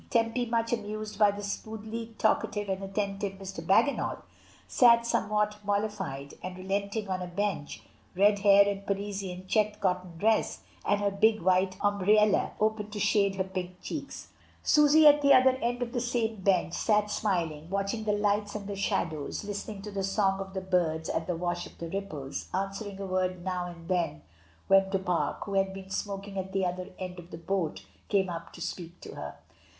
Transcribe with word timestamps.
Tempy, 0.09 0.47
much 0.47 0.73
amused 0.73 1.19
by 1.19 1.29
the 1.29 1.43
smoothly 1.43 2.15
talkative 2.17 2.67
and 2.69 2.83
attentive 2.83 3.33
Mr. 3.33 3.63
Bagginal, 3.63 4.23
sat 4.67 5.05
somewhat 5.05 5.57
mollified 5.63 6.33
and 6.41 6.57
relenting 6.57 7.07
on 7.07 7.21
a 7.21 7.27
bench, 7.27 7.83
red 8.15 8.39
hair 8.39 8.67
and 8.67 8.83
Parisian 8.87 9.45
checked 9.45 9.79
cotton 9.79 10.17
dress 10.17 10.61
and 10.83 10.99
her 11.01 11.11
big 11.11 11.41
white 11.43 11.77
ombrelle 11.81 12.53
open 12.59 12.89
to 12.89 12.99
shade 12.99 13.35
her 13.35 13.43
pink 13.43 13.79
cheeks. 13.83 14.29
ALMSGIVING. 14.63 14.63
89 14.63 14.63
Susy, 14.89 15.05
at 15.07 15.21
the 15.21 15.33
other 15.35 15.55
end 15.61 15.83
of 15.83 15.91
the 15.91 16.01
same 16.01 16.37
bench, 16.37 16.73
sat 16.73 17.03
smil 17.05 17.51
ing, 17.51 17.69
watching 17.69 18.03
the 18.05 18.11
lights 18.13 18.55
and 18.55 18.65
the 18.65 18.75
shadows, 18.75 19.43
listening 19.43 19.83
to 19.83 19.91
the 19.91 20.03
song 20.03 20.39
of 20.39 20.55
the 20.55 20.61
birds 20.61 21.09
and 21.09 21.27
the 21.27 21.35
wash 21.37 21.67
of 21.67 21.77
the 21.77 21.91
ripples, 21.91 22.49
answering 22.55 22.99
a 22.99 23.05
word 23.05 23.43
now 23.45 23.67
and 23.67 23.87
then 23.87 24.23
when 24.67 24.89
Du 24.89 24.97
Pare, 24.97 25.37
who 25.43 25.53
had 25.53 25.71
been 25.75 25.91
smoking 25.91 26.39
at 26.39 26.53
the 26.53 26.65
other 26.65 26.87
end 26.97 27.19
of 27.19 27.29
the 27.29 27.37
boat, 27.37 27.85
came 28.09 28.31
up 28.31 28.51
to 28.51 28.61
speak 28.61 28.99
to 29.01 29.13
her. 29.13 29.35